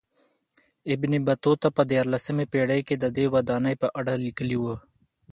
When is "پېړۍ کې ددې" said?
2.51-3.25